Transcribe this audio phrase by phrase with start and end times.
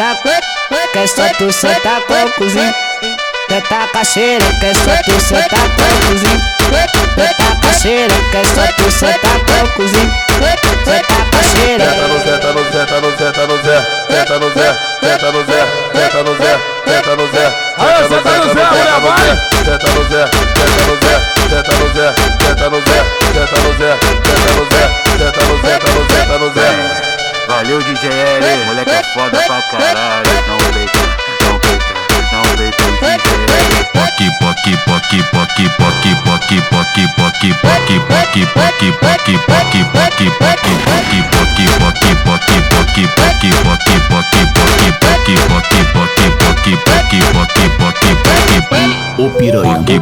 [0.00, 0.40] sentar,
[0.94, 2.74] quer só tu sentar com o cozinho.
[3.48, 6.18] Tenta cacheira, quer só tu sentar com o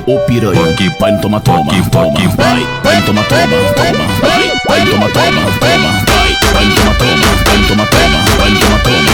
[0.09, 0.55] o piranha,
[0.99, 5.93] vai no toma, toma, toma, vai, no toma, toma, toma, vai, no toma, toma, toma,
[6.09, 9.13] vai, no toma, toma, no toma, toma, no toma, toma, toma,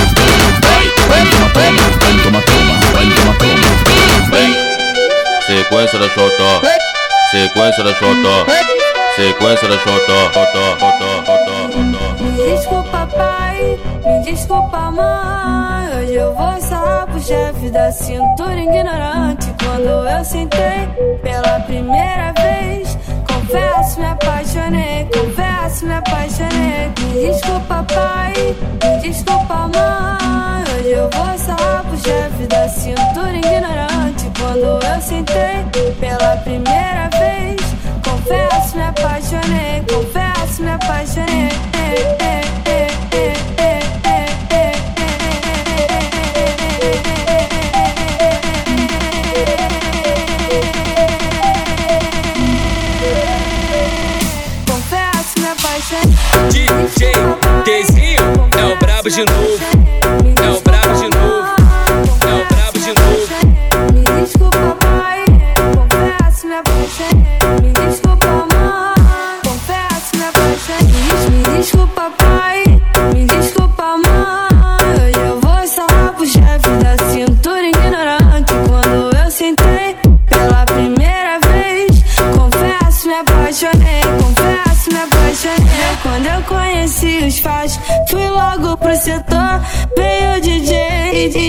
[1.09, 3.69] vai, no toma, toma, no toma, toma, no toma, toma,
[4.31, 4.51] vai.
[5.47, 6.63] Sequência da Xotó,
[7.33, 8.47] sequência da Xotó,
[9.17, 12.05] sequência da Xotó, Xotó, Xotó, Xotó, Xotó.
[12.45, 13.79] Desculpa, pai,
[14.25, 15.99] desculpa, mãe.
[15.99, 19.55] Hoje eu vou sarrar pro chefe da cintura ignorante.
[19.63, 20.89] Quando eu sentei
[21.23, 22.99] pela primeira vez,
[23.29, 25.09] confesso, me apaixonei.
[25.13, 26.91] Confesso, me apaixonei.
[27.13, 28.57] Desculpa, pai,
[29.03, 30.65] desculpa, mãe.
[30.79, 34.31] Hoje eu vou sarrar pro chefe da cintura ignorante.
[34.41, 35.65] Quando eu sentei
[36.01, 37.61] pela primeira vez,
[38.03, 39.85] confesso, me apaixonei.
[39.87, 41.75] Confesso, me apaixonei.
[59.05, 59.54] 不辛苦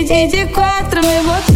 [0.06, 1.55] de quatro me botou.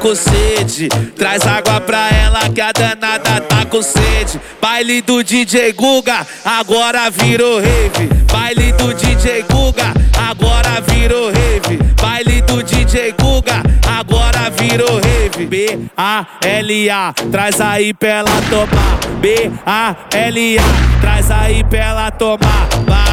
[0.00, 0.88] com sede.
[1.16, 4.40] Traz água pra ela que a danada tá com sede.
[4.60, 8.08] Baile do DJ Guga, agora virou rave.
[8.32, 9.92] Baile do DJ Guga,
[10.28, 11.78] agora virou rave.
[12.00, 15.46] Baile do DJ Guga, agora virou rave.
[15.46, 18.98] B-A-L-A, traz aí pra ela tomar.
[19.20, 22.68] B-A-L-A, traz aí pra ela tomar.
[22.86, 23.09] Bala,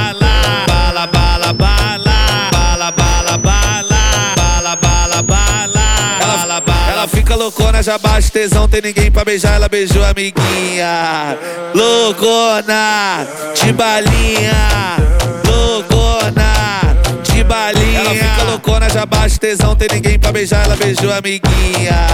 [7.38, 11.38] loucona, já bate tesão, tem ninguém pra beijar, ela beijou a amiguinha.
[11.74, 14.98] Loucona, de balinha,
[15.46, 18.00] loucona, de balinha.
[18.00, 22.08] Ela fica loucona, já baixa tesão, tem ninguém pra beijar, ela beijou a amiguinha.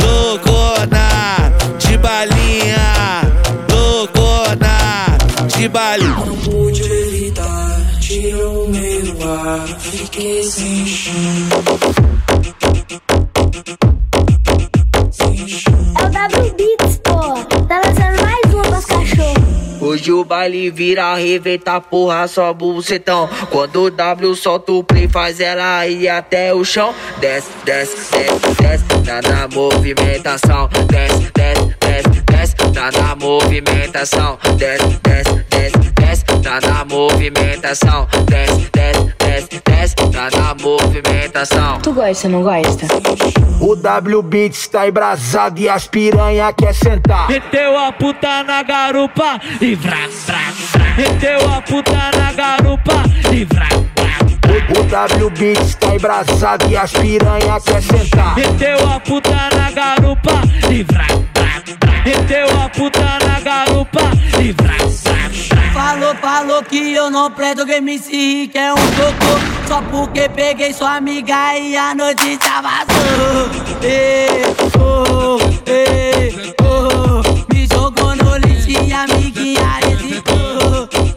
[0.00, 3.22] Loucona, de balinha,
[3.68, 5.18] loucona,
[5.48, 6.26] de balinha.
[6.26, 12.23] Não pude evitar, tirou o meu ar, fiquei sem chão.
[16.24, 17.20] W Beats, pô.
[17.66, 19.82] Tá lançando mais uma pros cachorros.
[19.82, 23.28] Hoje o baile vira arrebenta porra, só bucetão.
[23.50, 26.94] Quando o W solta o play, faz ela ir até o chão.
[27.18, 30.70] Desce, desce, desce, desce, tá na movimentação.
[30.88, 34.38] Desce, desce, desce, desce, tá na movimentação.
[34.56, 38.08] Desce, desce, desce, desce, tá na movimentação.
[38.30, 39.13] Desce, desce,
[39.84, 41.80] desce, tá na movimentação.
[41.80, 42.86] Tu gosta, não gosta?
[43.60, 47.28] O W Beats tá embrasado e as piranha quer sentar.
[47.28, 50.94] Meteu a puta na garupa e vrá, vrá, vrá.
[50.96, 53.02] Meteu a puta na garupa
[53.32, 54.80] e vrá, vrá.
[54.80, 58.34] O W Beats tá embrasado e as piranha quer sentar.
[58.36, 60.40] Meteu a puta na garupa
[60.70, 62.04] e vrá, vrá, vrá.
[62.04, 64.00] Meteu a puta na garupa
[64.40, 64.83] e vrá.
[65.84, 70.72] Falou, falou que eu não presto que se que é um cocô Só porque peguei
[70.72, 73.50] sua amiga e a notícia vazou
[73.82, 74.28] Ei,
[74.80, 75.36] oh,
[75.70, 81.13] ei, oh Me jogou no lixo e amiguinha hesitou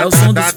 [0.00, 0.54] É o som dos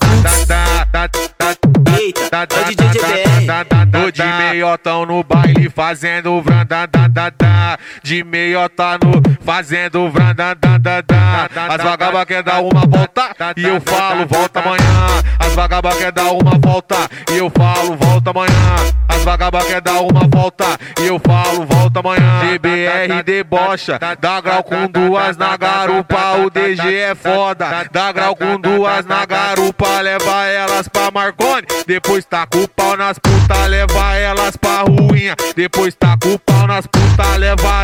[2.00, 3.45] Eita, é o DJ GBR
[3.92, 12.44] Tô de meiotão no baile fazendo vrandadadadá De meiota no fazendo vrandadadadá As vagabas quer
[12.44, 15.24] dar uma volta e eu falo volta amanhã.
[15.40, 18.76] As vagabas quer dar uma volta e eu falo volta amanhã.
[19.08, 20.66] As vagabas quer dar uma volta
[21.00, 22.42] e eu falo volta amanhã.
[22.42, 26.38] DBR debocha, dá grau com duas na garupa.
[26.46, 32.26] O DG é foda, dá grau com duas na garupa Leva elas pra Marconi, depois
[32.26, 37.38] taca o pau nas putas Leva elas pra ruinha, depois taca o pau nas putas
[37.38, 37.75] Leva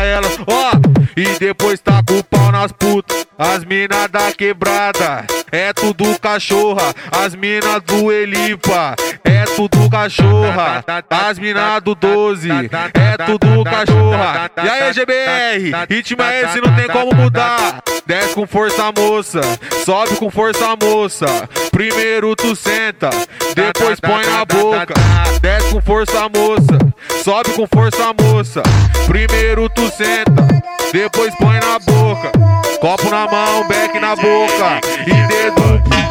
[0.46, 0.70] ó,
[1.16, 7.34] e depois taca o pau nas putas As mina da quebrada, é tudo cachorra As
[7.34, 14.50] mina do Elipa, é tudo cachorra As mina do 12, é tudo cachorra.
[14.56, 17.82] E aí GBR, ritmo é esse, não tem como mudar.
[18.06, 19.40] Desce com força moça,
[19.84, 21.26] sobe com força moça.
[21.70, 23.10] Primeiro tu senta,
[23.54, 24.94] depois põe na boca.
[25.40, 26.78] Desce com força moça,
[27.22, 28.62] sobe com força moça.
[29.06, 30.46] Primeiro tu senta,
[30.92, 36.01] depois põe na boca Copo na mão, beck na boca e dedo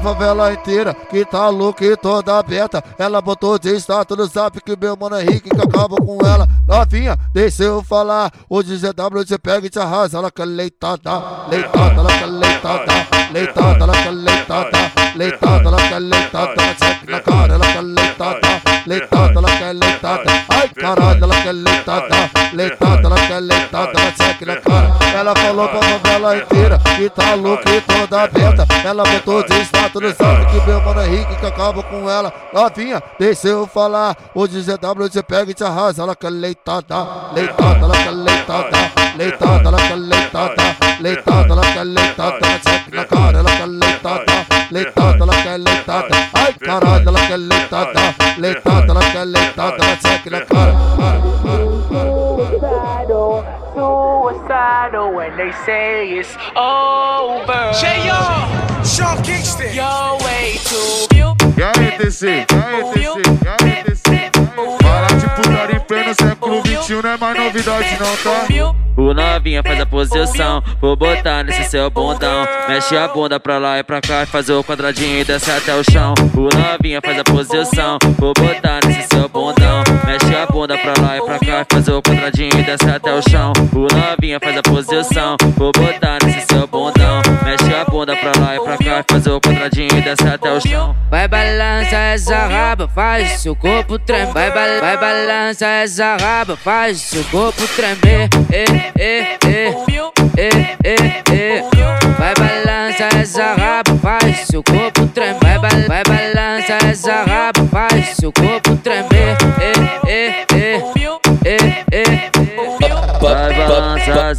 [0.00, 2.82] favela inteira que tá louca e toda aberta.
[2.98, 6.48] Ela botou de status no zap que meu mano Henrique que acaba com ela.
[6.66, 8.32] Novinha, deixa eu falar.
[8.48, 10.18] O GW te pega e te arrasa.
[10.18, 12.92] Ela quer leitada, leitada, ela quer leitada,
[13.32, 16.54] leitada, ela quer leitada, leitada, ela quer leitada.
[16.78, 18.59] Cheque na cara, ela quer leitada,
[18.90, 20.24] leitada, ela quer leitada.
[20.48, 23.92] Ai caralho, ela quer leitada, leitada, ela quer leitada.
[24.00, 24.90] Ela cheque na cara.
[25.14, 28.66] Ela falou pra favela inteira que tá louca e toda aberta.
[28.84, 32.32] Ela botou de status zap que meu mano Henrique que acaba com ela.
[32.52, 34.16] Novinha, deixa eu falar.
[34.34, 36.02] O GW te pega e te arrasa.
[36.02, 42.38] Ela quer leitada, leitada, ela quer leitada, leitada, ela quer leitada, leitada, ela quer leitada.
[42.42, 46.08] Ela cheque na cara, ela quer leitada, leitada, ela quer leitada.
[46.34, 49.76] Ai caralho, ela quer leitada, leitada, ela quer leitada.
[49.84, 50.74] Ela cheque na cara.
[53.74, 57.72] Suicidal when they say it's over.
[57.80, 58.84] J.O.
[58.84, 59.72] Sean Kingston.
[59.72, 61.06] You're way too
[61.56, 62.46] E aí TC, e
[63.48, 63.69] aí
[66.40, 68.80] em pleno século XXI não é mais novidade não, tá?
[68.96, 72.46] O novinha faz a posição, vou botar nesse seu bundão.
[72.68, 75.82] Mexe a bunda pra lá e pra cá, faz o quadradinho e desce até o
[75.90, 76.14] chão.
[76.34, 79.82] O novinha faz a posição, vou botar nesse seu bundão.
[80.04, 83.22] Mexe a bunda pra lá e pra cá, faz o quadradinho e desce até o
[83.22, 83.52] chão.
[83.72, 87.22] O novinha faz a posição, vou botar nesse seu bundão.
[87.44, 90.60] Mexe a bunda pra lá e pra cá, faz o quadradinho e desce até o
[90.60, 90.96] chão.
[91.10, 94.32] Vai balança essa raba, faz seu corpo tremer.
[94.32, 98.28] Vai, bal vai balança essa raba, faz seu corpo tremer.
[98.52, 98.64] Eh,
[98.98, 99.74] eh, eh,
[100.36, 101.64] eh, eh, eh.
[102.18, 105.58] Vai balança essa raba, faz seu corpo tremer.
[105.60, 109.36] Vai, vai balança essa rabo, faz seu corpo tremer.
[109.60, 110.39] Eh, eh,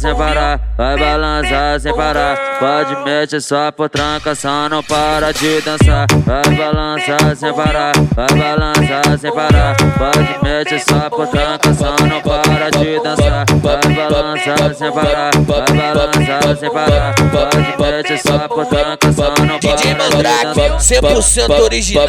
[0.02, 2.36] sem parar, vai balançar sem parar.
[2.58, 6.08] Pode mexer só por tranca, só não para de dançar.
[6.26, 9.76] Vai balançar sem parar, vai balançar sem parar.
[9.76, 13.46] Pode mexer só por tranca, só não para de dançar.
[13.62, 17.14] Vai balançar sem parar, vai balançar sem parar.
[17.30, 20.80] Pode mexer só por tranca, só não para de dançar.
[20.80, 22.08] 100% original.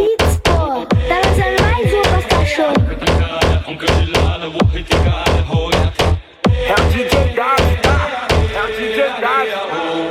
[6.65, 8.27] É o DJ Davi, tá?
[8.56, 9.53] É o DJ Davi.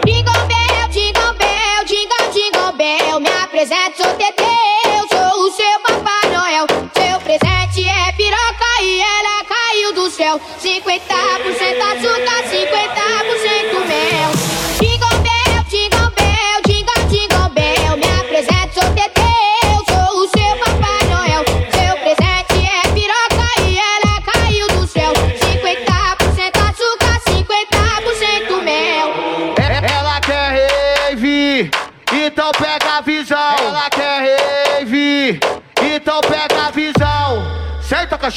[0.07, 3.19] Jingle bell, jingle bell, jingle, jingle bell.
[3.19, 6.67] Me apresento, sou Teteu, sou o seu Papai Noel.
[6.95, 10.41] Seu presente é piroca e ela caiu do céu.
[10.63, 11.28] 50%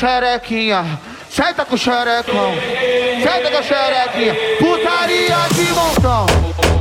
[0.02, 0.84] xerequinha,
[1.30, 2.54] senta com o xerecão.
[3.22, 6.26] Senta com a xerequinha, putaria de montão.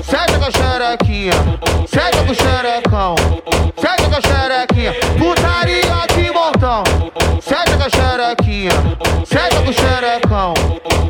[0.02, 1.32] Senta com a xerequinha,
[1.86, 3.14] senta com o xerecão.
[3.76, 6.82] Senta com a xerequinha, putaria de montão.
[7.42, 8.72] Senta com a xerequinha,
[9.26, 10.54] senta com o xerecão.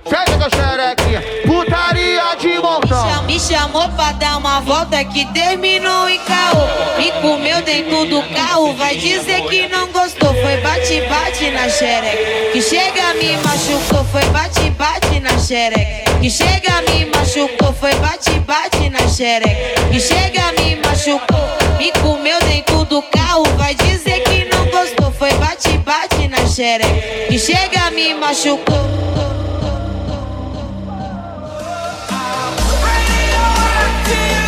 [0.05, 2.10] Senta com a xerequinha, putaria
[2.41, 3.27] de.
[3.27, 6.99] Me chamou pra dar uma volta que terminou em caô.
[6.99, 10.33] Me comeu dentro do carro, vai dizer que não gostou.
[10.35, 12.51] Foi bate-bate na xereca.
[12.53, 14.05] Que chega, me machucou.
[14.05, 16.11] Foi bate-bate na xereca.
[16.21, 17.73] Que chega, me machucou.
[17.75, 19.91] Foi bate-bate na xereca.
[19.91, 21.49] Que chega, me machucou.
[21.79, 25.13] Me comeu dentro do carro, vai dizer que não gostou.
[25.13, 27.27] Foi bate-bate na xereca.
[27.29, 29.10] Que chega, me machucou.
[34.11, 34.40] see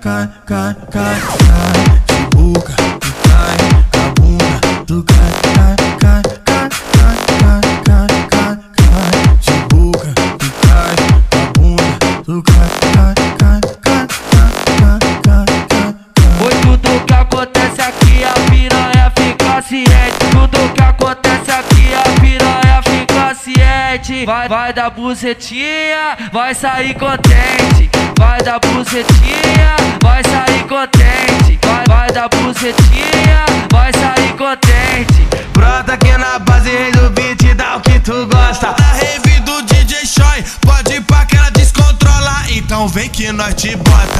[0.00, 1.72] cai, cai, cai, cai
[2.06, 3.58] De boca, tu cai,
[3.92, 6.68] a bunda Tu cai, cai, cai, cai,
[6.98, 9.04] cai, cai, cai, cai, cai
[9.46, 10.96] De boca, tu cai,
[11.30, 15.94] a bunda Tu cai, cai, cai, cai, cai, cai, cai, cai
[16.38, 20.26] Pois tudo que acontece aqui a piranha fica ciente.
[20.30, 24.24] Tudo que acontece aqui a piranha fica ciente.
[24.26, 27.77] Vai, vai dar bucetinha, vai sair contente.
[28.18, 31.58] Vai dar bucetinha, vai sair contente.
[31.64, 35.28] Vai, vai dar bucetinha, vai sair contente.
[35.52, 38.74] Brota aqui na base, rei do beat, dá o que tu gosta.
[38.76, 42.42] Na rave do DJ Choi, pode ir pra que ela descontrola.
[42.50, 44.18] Então vem que nós te bota,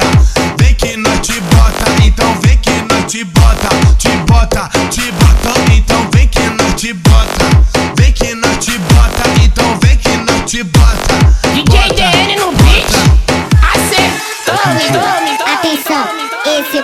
[0.57, 2.03] vem que nós te bota.
[2.05, 5.73] Então vem que nós te bota, te bota, te bota.
[5.73, 7.45] Então vem que nós te bota,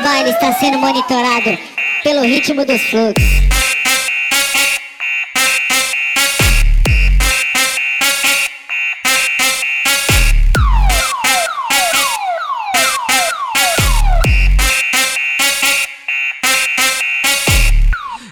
[0.05, 1.57] baile está sendo monitorado
[2.03, 3.25] pelo ritmo dos fluxos.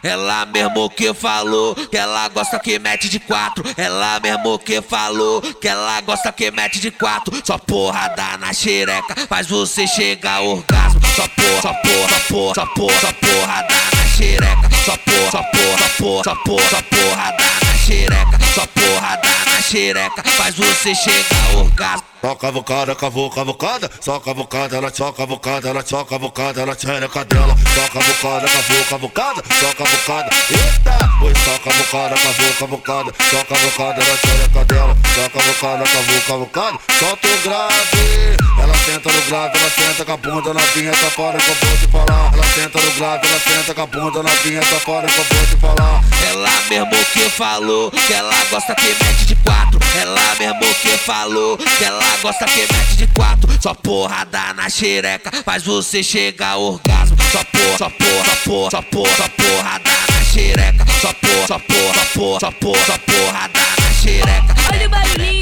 [0.04, 3.64] Ela mesmo que falou que ela gosta que mete de quatro.
[3.78, 7.34] Ela mesmo que falou que ela gosta que mete de quatro.
[7.44, 11.00] Só porrada na xereca faz você chegar ao orgasmo.
[11.16, 14.70] Só porra, só porra, só porra, só porra, só porrada na xereca.
[14.84, 18.40] Só porra, só porra, só porra, só porra, só porrada na xereca.
[18.56, 22.14] Só porrada na xereca faz você chegar orgasmo.
[22.22, 27.54] Só cavucada, cavu, cavucada, só cavucada, ela só cavucada, ela só cavucada, ela xereca dela.
[27.76, 31.10] Só cavucada, cavu, cavucada, só cavucada, eita!
[31.20, 34.98] Foi só cavucada, cavu, cavucada, só cavucada, ela xereca dela.
[35.14, 38.38] Só cavucada, cavu, cavucada, solta o grave.
[38.62, 41.78] Ela senta no grave, ela senta com a bunda na vinheta, fora que eu vou
[41.78, 42.32] te falar.
[42.34, 45.46] Ela senta no grave, ela senta com a bunda na vinheta, fora que eu vou
[45.48, 46.04] te falar.
[46.30, 49.80] Ela mesmo que falou que ela gosta que mete de quatro.
[50.00, 53.52] Ela mesmo que falou que ela gosta que mete de quatro.
[53.60, 57.18] Só porrada na xereca faz você chegar ao orgasmo.
[57.32, 60.86] Só porra, só porra, só porra, só porra, só porrada na xereca.
[61.02, 64.56] Só porra, só porra, só porra, só porra, só porrada na xereca.
[64.72, 65.33] Olha o barulhinho, olha o barulhinho,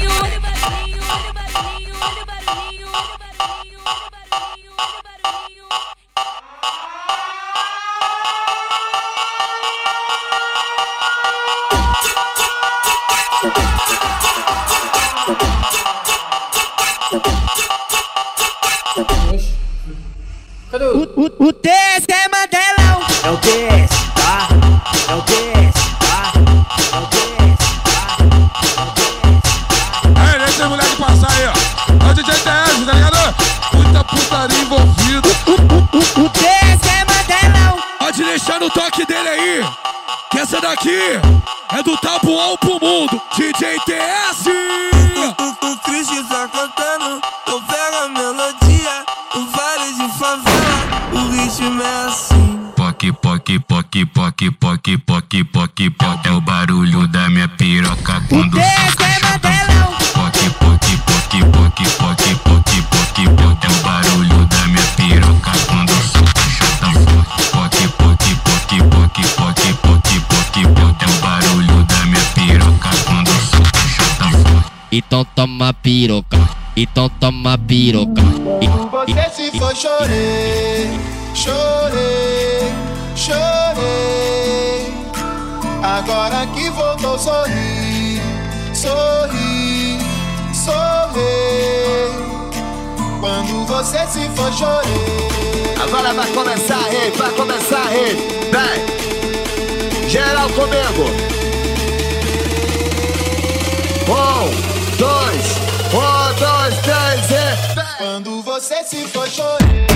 [20.70, 21.02] Cadê o...
[21.16, 23.02] O, o TS é Mandelão.
[23.24, 24.46] É o TS, tá?
[25.10, 26.32] É o TS, tá?
[26.92, 27.58] É o TS,
[30.14, 31.52] Aí, deixa a moleque passar aí, ó.
[32.06, 33.34] É o DJ TS, tá ligado?
[33.74, 35.28] Muita putaria envolvida.
[36.16, 37.82] O TS é Mandelão.
[37.98, 39.64] Pode deixar no toque dele aí.
[40.30, 41.20] Que essa daqui
[41.74, 43.20] é do tabuão pro mundo.
[43.34, 44.46] DJ TS.
[44.46, 49.04] O, o Chris tá cantando, eu pego a melodia,
[49.34, 52.52] o vale de favela, o ritmo é assim.
[52.76, 56.26] Poc, poc, poc, poc, poc, poc, poc, poc.
[56.26, 59.52] É o barulho da minha piroca quando soca chutão.
[59.92, 60.01] Poc,
[74.94, 76.38] Então toma piroca,
[76.76, 78.20] então toma piroca.
[79.06, 81.00] Você se foi, chorei,
[81.34, 82.70] chorei,
[83.16, 84.92] chorei.
[85.82, 88.20] Agora que voltou, sorri,
[88.74, 89.98] sorri,
[90.52, 91.22] sorri.
[93.18, 94.92] Quando você se foi, chorei.
[95.82, 98.22] Agora vai começar a rede, vai começar a rede.
[98.52, 101.32] Vem, geral comigo.
[104.06, 104.71] Um,
[105.02, 105.58] dois,
[105.92, 107.98] um, dois, três e.
[107.98, 109.86] Quando você se foi, chorei.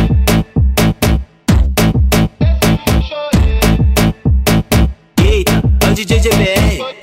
[5.25, 5.53] Eita,
[5.88, 6.97] é DJ GBR.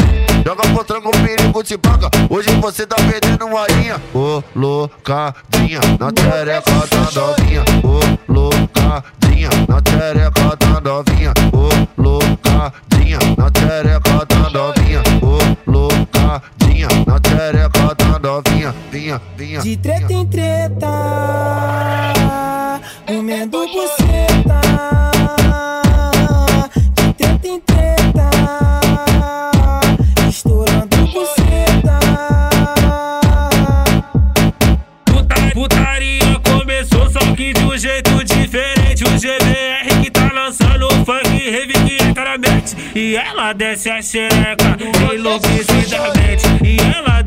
[0.45, 2.09] Joga pro tranco, perigo te paga.
[2.29, 3.95] Hoje você tá perdendo uma linha.
[4.13, 7.63] Ô, loucadinha, na tereca da novinha.
[7.83, 11.33] Ô, loucadinha, na tereca da novinha.
[11.53, 15.01] Ô, loucadinha, na tereca da novinha.
[15.21, 17.62] Ô, loucadinha, na tereca.
[18.93, 19.59] Vinha, vinha.
[19.59, 20.87] De treta em treta,
[23.07, 24.61] comendo buceta.
[26.93, 28.29] De treta em treta,
[30.29, 31.99] estourando buceta.
[35.05, 39.03] Puta- Putaria começou, só que de um jeito diferente.
[39.05, 42.75] O GBR que tá lançando o funk rave que entra na mente.
[42.93, 44.77] E ela desce a xereca
[45.15, 46.43] enlouquecidamente.
[46.63, 47.22] E ela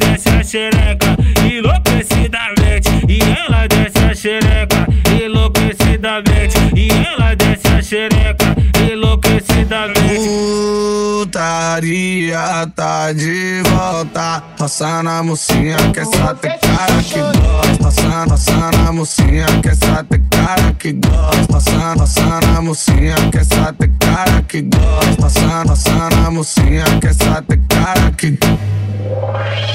[12.67, 14.43] tá de volta.
[14.59, 17.85] Roça na mocinha que essa tem cara que gosta.
[17.85, 21.53] Roça, roça na mocinha que essa tem cara que gosta.
[21.53, 25.23] Roça, roça na mocinha que essa tem cara que gosta.
[25.23, 28.39] Roça, roça na mocinha que essa tem cara que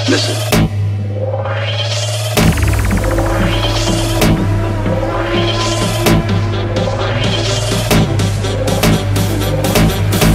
[0.08, 0.72] Listen.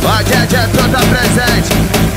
[0.10, 2.17] A gente é toda presente.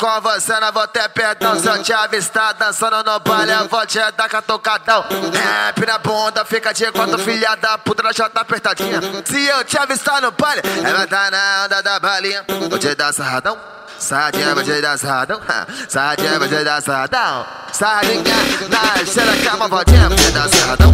[0.00, 1.60] com você, não vou ter perdão.
[1.60, 6.44] Se eu te avistar dançando no baile, eu vou te dar catucadão Rap na bunda,
[6.46, 8.98] fica de quatro, filha da puta, ela já tá apertadinha.
[9.24, 12.44] Se eu te avistar no baile, ela tá na onda da balinha.
[12.70, 15.38] Vou te dar sarradão Sardinha, vou te dar sarradão
[15.86, 18.22] Sardinha, vou te dar sarradão Sardinha,
[18.70, 20.92] na xereca, uma voltinha, vou te dar sarradão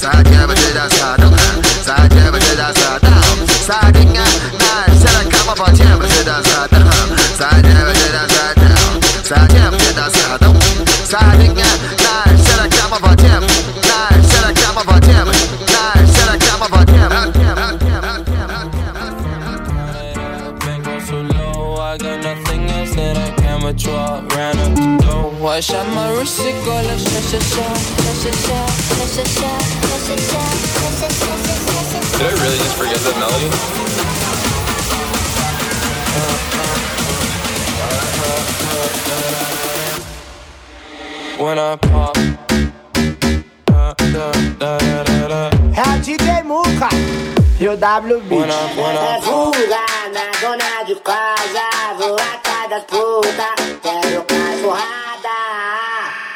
[0.00, 1.32] Sardinha, vou te dar sarradão
[1.84, 7.84] Sardinha, vou te dar sarradão Sardinha, na xereca, uma voltinha, vou te dar sarradão Sardinha,
[7.84, 10.54] vou te dar sarradão Sardinha, vou te dar sarradão
[11.04, 12.03] Sardinha,
[32.14, 33.48] Did I really just forget that melody?
[41.38, 42.16] When I pop.
[45.76, 46.88] É a DJ Muca
[47.60, 48.36] e o WB.
[48.36, 52.53] É fuga na zona de casa, vou.
[52.68, 55.28] Das putas, quero cachorrada.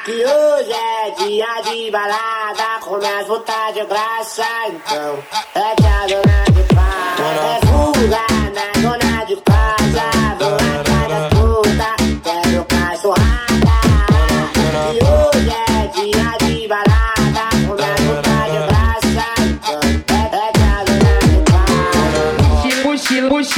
[0.04, 5.18] Que hoje é dia de balada, com minhas putas de graça, então
[5.54, 7.22] é que a dona de casa.
[7.44, 8.37] É fuga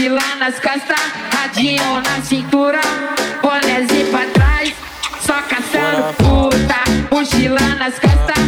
[0.00, 0.96] Mochila, nas costas,
[1.30, 2.80] radinho na cintura,
[3.42, 4.72] bonézinho pra trás,
[5.20, 7.14] só caçando puta.
[7.14, 8.39] Mochila nas costas,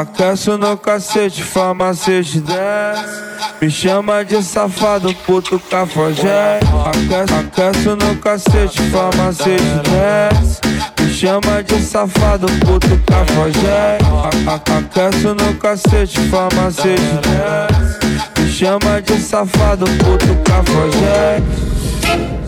[0.00, 3.28] Aqueço no cacete, farmacete desce.
[3.60, 6.60] Me chama de safado, puto cafajé.
[6.86, 10.60] Aqueço, aqueço no cacete, farmacete desce.
[11.00, 13.98] Me chama de safado, puto cafajé.
[14.46, 18.40] A- a- Aqueço no cacete, farmacete desce.
[18.40, 21.42] Me chama de safado, puto cafajé.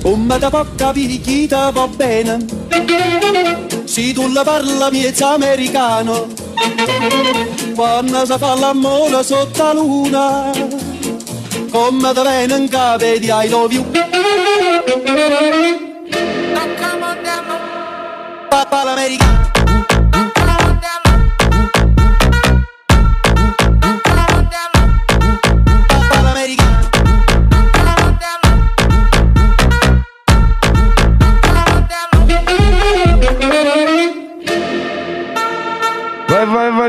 [0.02, 2.38] Come da poca pirichita va bene
[3.86, 6.26] Se tu la parla miezza americano
[7.74, 10.50] Quando si fa l'amore sotto la luna
[11.70, 13.84] Come te viene in capo di I love you.
[18.48, 19.59] Papa l'americano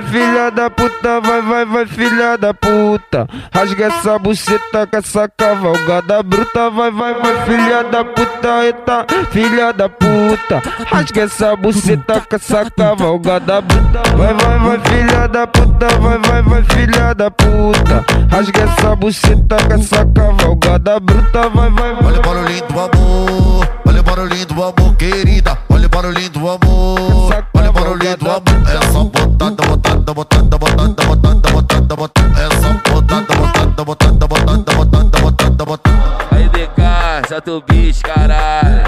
[0.02, 3.28] Vai, filha da puta, vai, vai, vai, filha da puta.
[3.54, 6.70] Rasga essa buceta com essa cavalgada bruta.
[6.72, 10.62] Vai, vai, vai, filha da puta, eita, filha da puta.
[10.88, 14.02] Rasga essa buceta com essa cavalgada bruta.
[14.18, 18.06] Vai, vai, vai, filha da puta, vai, vai, vai, filha da puta.
[18.32, 21.50] Rasga essa buceta com essa cavalgada bruta.
[21.50, 22.06] Vai, vai, vai.
[22.06, 25.58] Olha o barulhinho do amor, olha o barulhinho do amor, querida.
[25.70, 28.42] Olha o barulhinho do amor, olha o barulhinho do amor.
[28.68, 32.42] É só botada, botada, botada, botada, botada, botada, botada.
[32.42, 36.28] É só botada, botada, botada, botada, botada, botada, botada.
[36.32, 38.82] Aí, DK, solta o bicho, caralho.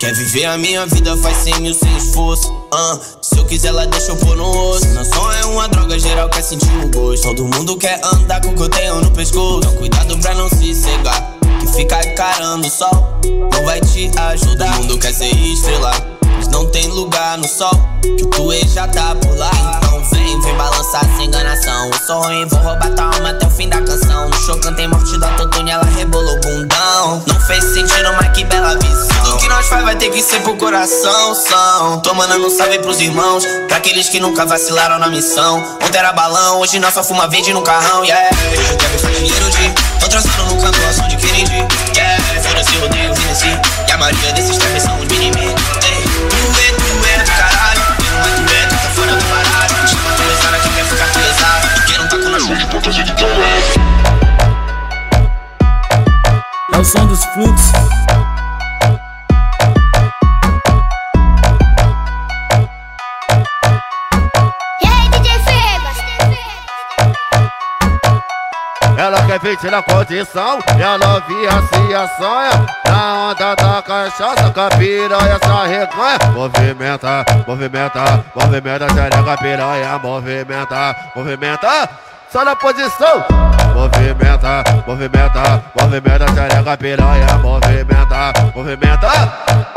[0.00, 2.50] Quer viver a minha vida, faz cem mil sem esforço.
[2.72, 4.88] Ah, se eu quiser, ela deixa eu pôr no osso.
[4.94, 7.22] Não só é uma droga, geral quer sentir o gosto.
[7.24, 9.58] Todo mundo quer andar com o que eu tenho no pescoço.
[9.58, 11.34] Então, cuidado pra não se cegar.
[11.60, 13.20] Que ficar encarando o sol
[13.52, 14.72] não vai te ajudar.
[14.72, 15.92] Todo mundo quer ser estrela,
[16.40, 17.70] mas não tem lugar no sol.
[18.00, 19.50] Que o Tuê já tá por lá.
[19.76, 21.90] Então vem, vem balançar sem enganação.
[21.92, 24.30] Eu sou ruim, vou roubar tua alma até o fim da canção.
[24.30, 27.22] No show cantei morte do autotune, ela rebolou bundão.
[27.26, 29.22] Não fez sentido, mas que bela visão.
[29.22, 31.34] Tudo que nós faz vai ter que ser pro coração.
[31.34, 33.44] São, tô mandando um salve pros irmãos.
[33.68, 35.62] Pra aqueles que nunca vacilaram na missão.
[35.84, 38.30] Ontem era balão, hoje nós só fuma verde no carrão, yeah.
[38.70, 40.00] Eu quero ver dinheiro de.
[40.00, 41.66] Tô transando no canto ao som de Kennedy.
[41.94, 43.60] Yeah, foda-se, odeio Hennessy.
[43.88, 45.99] E a maioria desses trapers são os mini-me.
[46.40, 47.82] Do caralho.
[48.70, 49.74] Tá fora do baralho.
[50.62, 51.66] Que ficar pesado.
[51.98, 53.70] Não tá com nós, caralho.
[56.72, 57.99] É o som dos fluxos.
[69.42, 70.58] Vestir na condição.
[70.78, 76.18] E a novinha se assanha Na onda da cachaça Com a piranha se arreganha.
[76.34, 81.88] Movimenta, movimenta Movimenta, xereca, piranha Movimenta, movimenta
[82.30, 83.24] Só na posição.
[83.74, 89.69] Movimenta, movimenta Movimenta, xereca, piranha Movimenta, movimenta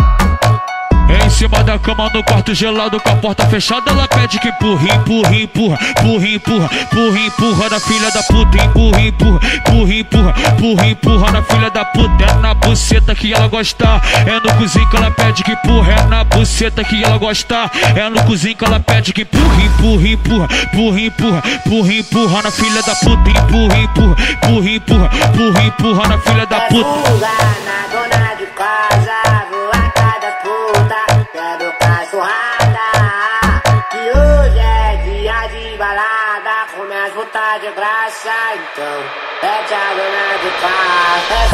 [1.25, 4.89] Em cima da cama no quarto gelado com a porta fechada ela pede que empurre,
[4.89, 10.87] empurre, empurra, empurra, empurra, empurra, empurra na filha da puta, empurra, empurra, empurra, empurra, empurra,
[10.87, 14.95] empurra na filha da puta, é na buceta que ela gosta, é no cozinho que
[14.95, 18.79] ela pede que empurra, é na buceta que ela gosta, é no cozinho que ela
[18.79, 24.15] pede que empurra, empurra, empurra, empurra, empurra, empurra, empurra na filha da puta, empurra, empurra,
[24.43, 28.12] empurra, empurra, empurra, empurra na filha da puta.
[41.29, 41.52] has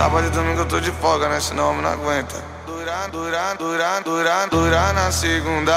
[0.00, 1.38] Sábado e domingo eu tô de folga, né?
[1.40, 2.42] Senão homem não aguenta.
[2.66, 5.76] Dura, dura, dura, dura, dura na segunda,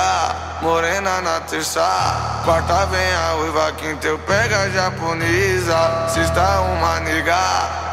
[0.62, 2.42] morena na terça.
[2.46, 6.08] Quarta vem a uiva, quinta eu pego a japonesa.
[6.08, 7.36] Sexta uma nega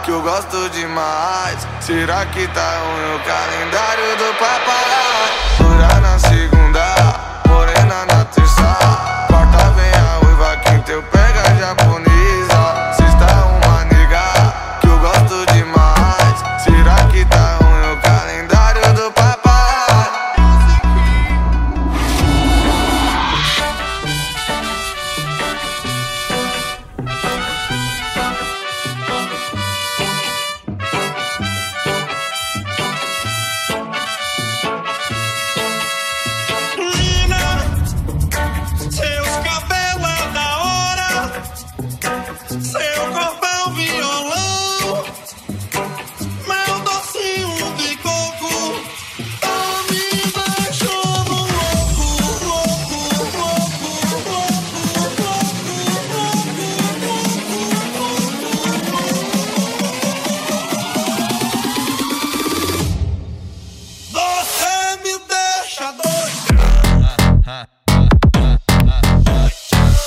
[0.04, 1.66] que eu gosto demais.
[1.80, 5.58] Será que tá ruim o calendário do papai?
[5.58, 6.84] Dura na segunda,
[7.48, 9.26] morena na terça.
[9.26, 12.09] Quarta vem a uiva, quinta eu pego a japonesa.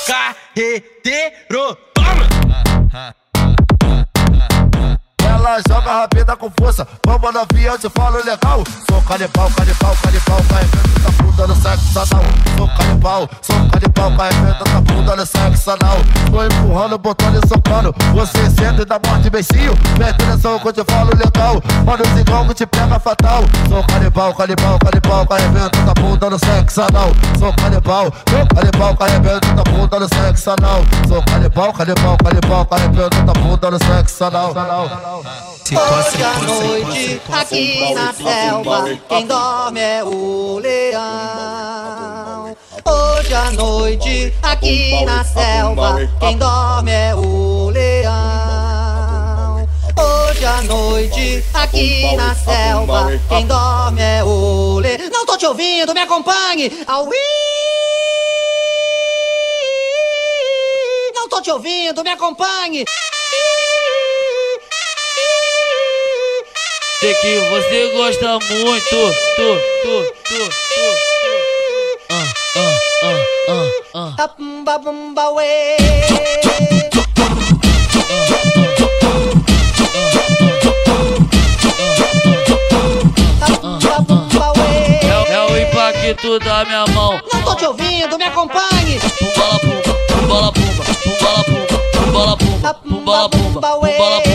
[0.05, 3.15] Carreteiro, toma!
[5.45, 8.63] Ela joga rápida com força, vamos novinha, eu te falo legal.
[8.89, 12.23] Sou canibal, canibal, canibal, carregando da bunda no sexo anal.
[12.57, 15.97] Sou canibal, sou canibal, carregando da bunda no sexo anal.
[16.31, 17.93] Tô empurrando, botando e socando.
[18.13, 19.75] Você sente da morte, beicinho.
[19.97, 21.61] Presta atenção que eu te falo legal.
[21.85, 23.43] Mano, igual que te pega fatal.
[23.67, 27.11] Sou canibal, canibal, canibal, carregando da bunda no sexo anal.
[27.37, 30.81] Sou canibal, sou canibal, carregando da bunda no sexo anal.
[31.05, 34.53] Sou canibal, canibal, canibal, carregando da bunda no sexo anal.
[35.33, 42.55] Hoje à noite, aqui na selva, quem dorme é o leão.
[42.85, 48.13] Hoje à noite, aqui na selva, quem dorme é o leão.
[49.97, 55.09] Hoje à noite, aqui na selva, quem dorme é o leão.
[55.11, 56.83] Não tô te ouvindo, me acompanhe.
[56.85, 57.17] Auí!
[61.15, 62.85] Não tô te ouvindo, me acompanhe.
[67.03, 68.89] Sei que você gosta muito,
[69.35, 70.85] tu, tu, tu, tu.
[72.09, 72.23] Ah,
[72.55, 74.27] ah, ah, ah, ah.
[74.37, 75.75] Bumba bumba uê.
[85.27, 87.19] É, o impacto da minha mão.
[87.33, 89.01] Não tô te ouvindo, me acompanhe.
[89.19, 94.32] Pumbala pumba, pumbala pumba, pumbala pumba, pumbala pumba, pumbala pumba, pumbala pumba,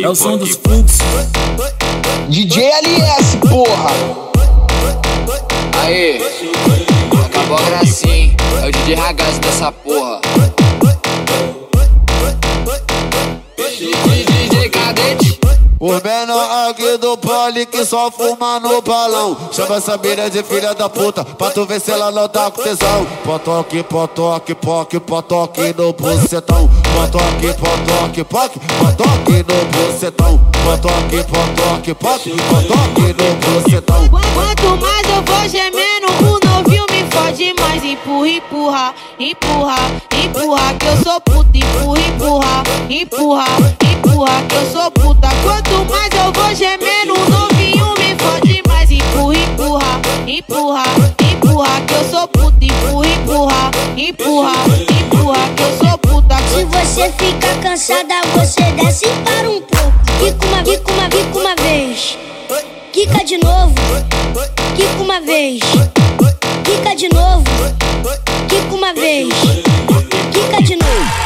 [0.00, 1.00] É o som dos fluxos.
[2.28, 3.90] DJ LS, porra!
[5.82, 6.20] Aê,
[7.24, 8.36] acabou a gracinha?
[8.62, 10.20] É o DJ Ragazzo dessa porra.
[13.66, 15.35] DJ Cadete.
[15.78, 19.36] Os menor aqui do pole que só fuma no balão.
[19.52, 22.62] Chama essa mina de filha da puta Pra tu ver se ela não tá com
[22.62, 23.06] tesão.
[23.24, 26.70] Potoque, potoque, poque, potoque no bucetão.
[26.94, 30.40] Potoque, potoque, poque, potoque no bucetão.
[30.64, 34.08] Potoque, potoque, poque, potoque no bucetão.
[34.08, 37.82] Quanto mais eu vou gemendo, o novinho me fode mais.
[37.84, 39.76] Empurra, empurra, empurra,
[40.12, 41.58] empurra, que eu sou puta.
[41.58, 43.46] Empurra, empurra, empurra,
[43.90, 45.28] empurra, que eu sou puta.
[45.42, 48.90] Quanto mais eu vou gemendo, novinho me fode mais.
[48.90, 50.84] Empurra, empurra, empurra,
[51.32, 52.64] empurra, que eu sou puta.
[52.64, 54.52] Empurra, empurra, empurra,
[55.00, 56.36] empurra, que eu sou puta.
[56.36, 59.92] Se você ficar cansada, você desce para um pouco.
[60.18, 62.18] Quica uma, quica uma, quica uma vez.
[62.92, 63.74] Quica de novo.
[64.76, 65.60] Quica uma vez.
[66.76, 67.44] Quica de novo.
[68.48, 69.28] Quica uma vez.
[70.30, 71.25] Quica de novo.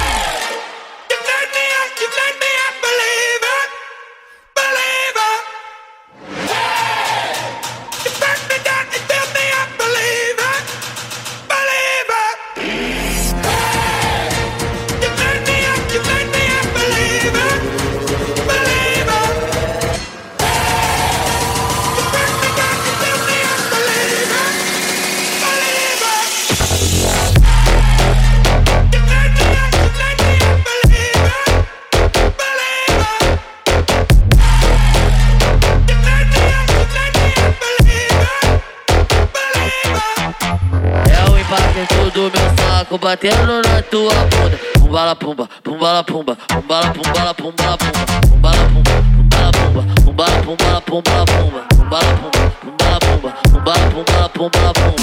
[42.90, 44.58] Meu saco batendo na tua bunda.
[44.78, 52.06] Pumbala pumba, pumbala pumba, pumbala pumbala pumbala pumba, pumbala pumba, pumbala pumba, pumbala pumbala pumbala
[52.16, 54.94] pumba, pumbala pumba, pumbala pum, bala pum.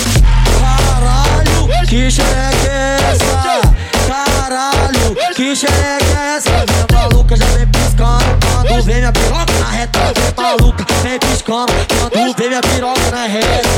[0.59, 3.61] Caralho, que xereca é essa?
[4.07, 6.49] Caralho, que xereca é essa?
[6.49, 8.25] Minha maluca já vem piscando.
[8.51, 11.73] Quando vem minha piroca na reta Vem maluca, vem piscando.
[12.11, 13.69] Quando vem minha piroca na reta.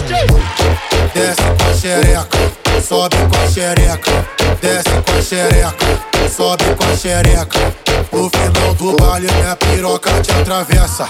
[1.14, 4.12] Desce com a xereca, sobe com a xereca
[4.60, 5.86] Desce com a xereca,
[6.28, 7.60] sobe com a xereca
[8.12, 11.08] No final do baile minha piroca te atravessa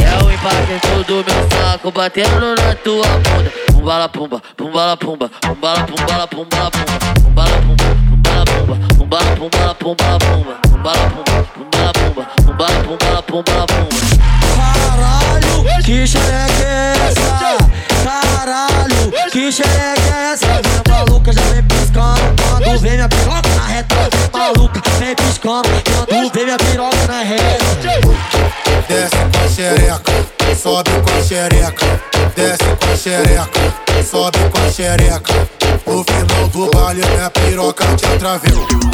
[0.00, 3.67] É o impacto do meu saco batendo na tua bunda.
[3.78, 10.18] Pumbala pumba, pumbala pumba, pumbala pumbala pumbala pumba, pumbala pumba, pumbala pumba, pumbala pumbala pumbala
[10.18, 13.98] pumba, pumbala pumba, pumbala pumba, pumbala pumbala pumbala pumba.
[14.56, 17.56] Caralho, que xereca é essa?
[18.02, 20.46] Caralho, que xereca é essa?
[20.46, 25.68] Minha maluca já vem piscando Quando vem minha piroca na reta Vem maluca, vem piscando
[26.08, 27.78] Quando vem minha piroca na reta
[28.88, 30.12] Desce com a xereca,
[30.56, 35.32] sobe com a xereca Desce com a xereca, sobe com a xereca.
[35.84, 38.88] No final do baile minha piroca te atravessa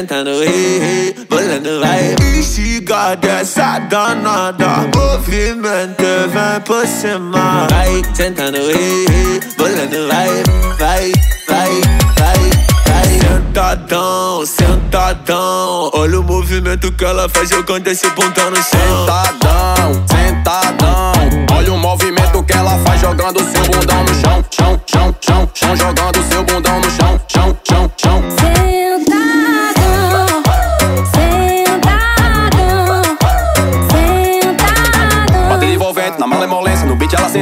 [0.00, 2.14] vai Sentando, ei, ei Bolando, vai.
[2.38, 7.66] Instiga dessa danada Movimento e vem por cima.
[7.68, 10.42] Vai sentando, ei, ei Bolando, vai,
[10.78, 11.12] vai,
[11.48, 11.80] vai,
[12.16, 15.90] vai Sentadão, sentadão.
[15.92, 19.06] Olha o movimento que ela faz jogando esse bundão no chão.
[19.06, 21.12] Sentadão, sentadão.
[21.54, 23.59] Olha o movimento que ela faz jogando seu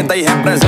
[0.09, 0.68] No beat ela senta e representa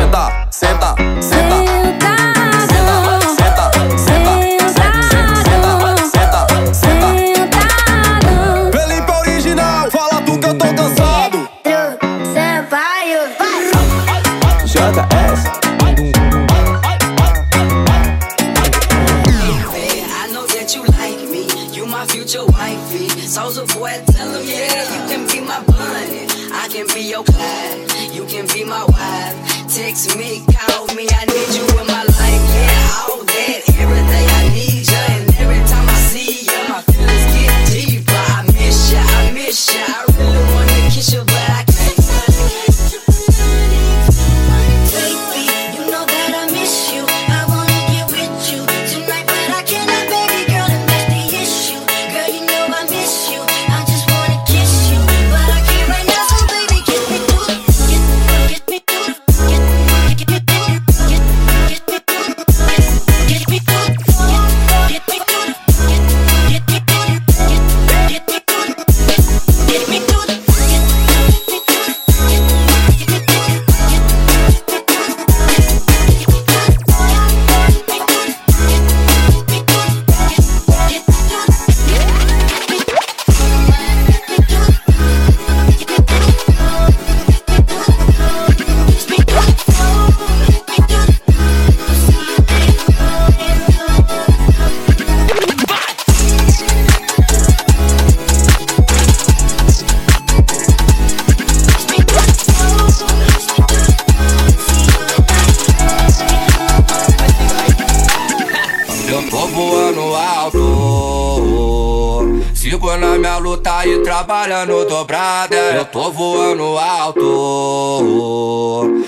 [112.90, 115.54] sigo na minha luta e trabalhando dobrada.
[115.56, 118.40] Eu tô voando alto.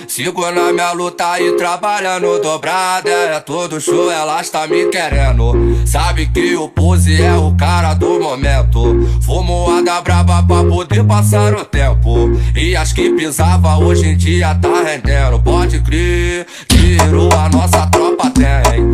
[0.06, 3.10] Sigo na minha luta e trabalhando dobrada.
[3.10, 5.52] É todo show, elas tá me querendo.
[5.86, 9.08] Sabe que o pose é o cara do momento.
[9.22, 12.30] Fumoada braba pra poder passar o tempo.
[12.54, 15.40] E as que pisava hoje em dia tá rendendo.
[15.42, 18.92] Pode crer, tirou a nossa tropa tem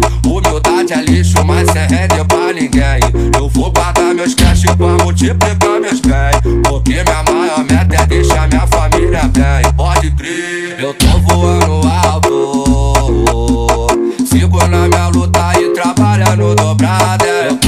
[0.59, 3.01] humildade é lixo, mas sem render é pra ninguém.
[3.37, 6.41] Eu vou guardar meus cash pra multiplicar meus bens.
[6.69, 9.73] Porque minha maior meta é deixar minha família bem.
[9.77, 13.87] Pode crer, eu tô voando alto.
[14.27, 17.59] Sigo na minha luta e trabalhando dobrada.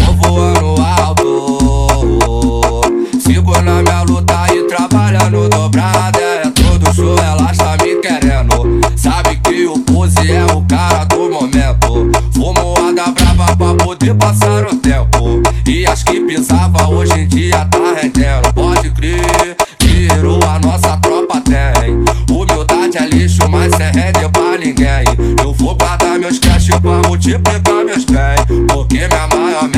[14.00, 15.42] poder passar o tempo.
[15.66, 18.52] E as que pisava hoje em dia tá rendendo.
[18.54, 22.02] Pode crer, virou a nossa tropa tem.
[22.34, 25.04] Humildade é lixo, mas cê rende pra ninguém.
[25.42, 29.68] Eu vou guardar meus cash, pra multiplicar meus pés Porque minha maior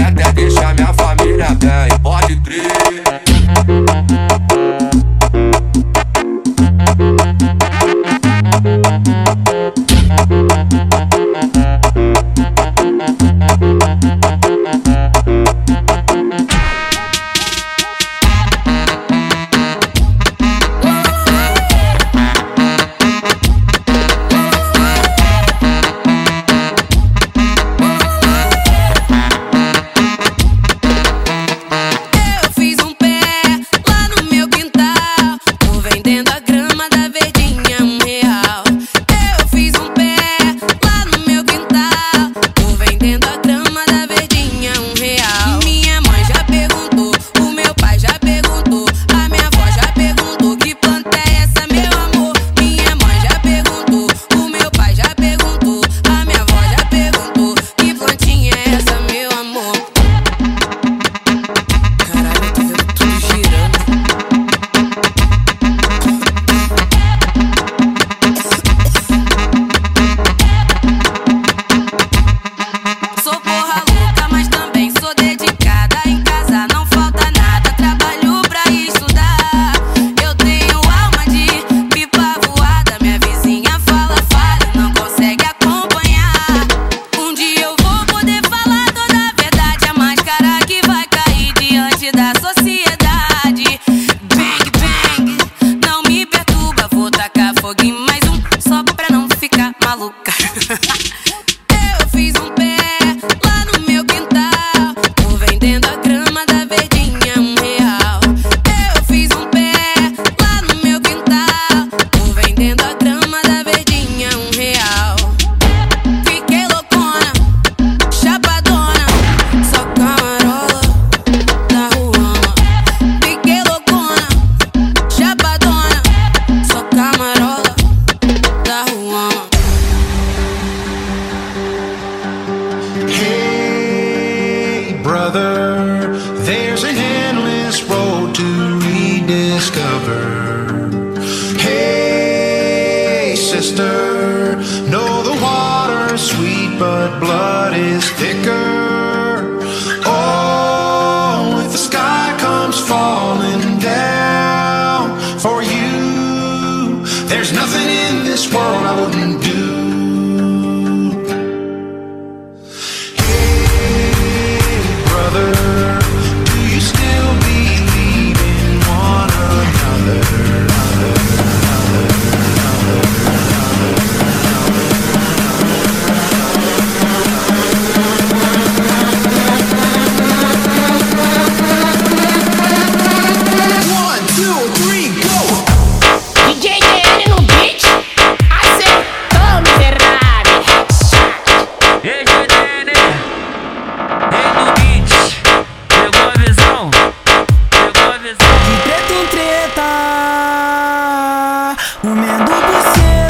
[202.52, 203.21] Tudo certo.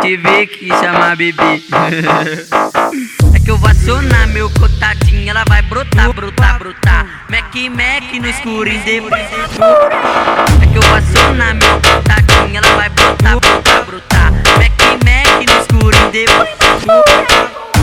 [0.00, 1.62] Te ver que chama bebê.
[3.34, 7.06] É que eu vou acionar meu cotadinho, ela vai brotar, brotar, brotar.
[7.30, 9.22] Mac, Mac no escurinho depois.
[9.22, 14.32] É que eu vou acionar meu cotadinho, ela vai brotar, brotar, brotar.
[14.58, 16.48] Mac, Mac no escurinho depois.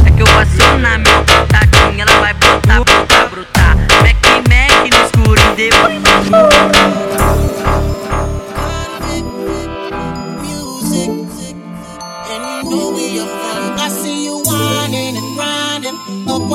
[0.06, 3.76] É que eu vou acionar meu cotadinho, ela vai brotar, brotar, brotar.
[4.04, 7.07] Mac, Mac no escurinho depois.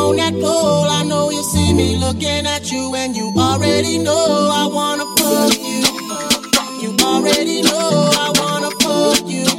[0.03, 0.87] On that pole.
[0.99, 5.55] I know you see me looking at you, and you already know I wanna fuck
[5.69, 5.83] you.
[6.83, 9.45] You already know I wanna fuck you.
[9.45, 9.52] You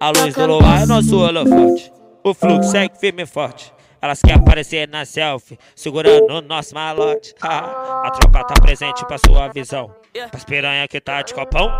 [0.00, 1.92] A luz do luar é nosso elefante.
[2.24, 3.72] O fluxo segue firme e forte.
[4.02, 7.34] Elas querem aparecer na selfie, segurando o nosso malote.
[7.40, 7.58] Ha,
[8.04, 9.94] a tropa tá presente pra sua visão.
[10.30, 11.70] Pras piranha que tá de copão.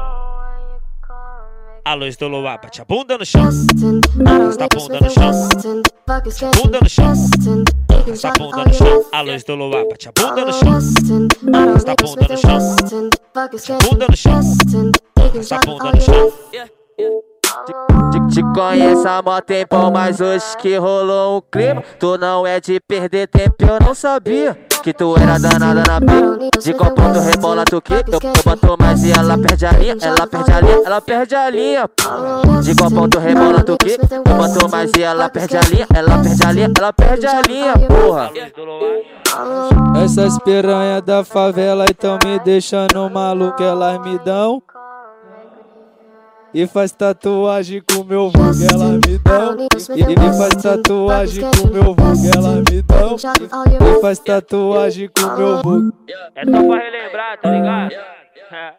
[1.85, 3.43] A luz do luar bate a bunda no chão.
[4.25, 5.49] Arrasta a bunda no chão.
[6.07, 7.13] Bate a bunda no chão.
[8.09, 9.05] Arrasta a bunda no chão.
[9.13, 10.79] A luz do luar bate a bunda no chão.
[11.53, 13.11] Arrasta a bunda no chão.
[13.35, 14.41] Bate a bunda no chão.
[15.19, 16.33] Arrasta a bunda no chão.
[18.11, 21.83] Te, te conheço há mó tempão, mas hoje que rolou um clima.
[21.99, 24.59] Tu não é de perder tempo, eu não sabia.
[24.83, 26.61] Que tu era danada na pica.
[26.61, 27.93] De qual ponto rebola tu que?
[27.93, 29.97] Eu, eu boto mais e ela perde a linha.
[30.01, 31.91] Ela perde a linha, ela perde a linha.
[32.63, 33.99] De qual ponto rebola tu que?
[34.01, 35.87] Eu boto mais e ela perde a linha.
[35.95, 38.31] Ela perde a linha, ela perde a linha, porra.
[40.03, 44.63] Essas piranha da favela então me deixando maluco, elas me dão.
[46.55, 49.69] E faz tatuagem com meu vulgo, ela me dão.
[49.95, 53.17] E, e faz tatuagem com meu vulgo, ela me dão.
[53.17, 55.93] E, e faz tatuagem com meu vulgo.
[56.35, 57.93] É só pra relembrar, tá ligado?
[58.51, 58.75] É.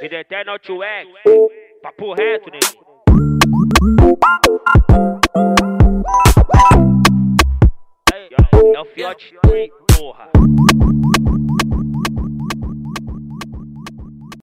[0.00, 1.08] Vida eterna ao tio X.
[1.82, 2.86] Papo reto, nego.
[8.74, 10.28] É o Fiote 3, porra.